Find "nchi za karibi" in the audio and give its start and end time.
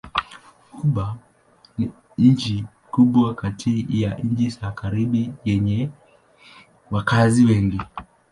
4.17-5.33